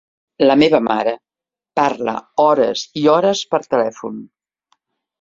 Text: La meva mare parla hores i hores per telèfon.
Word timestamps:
La 0.45 0.53
meva 0.61 0.79
mare 0.85 1.13
parla 1.81 2.17
hores 2.47 2.89
i 3.05 3.07
hores 3.15 3.47
per 3.55 3.65
telèfon. 3.79 4.21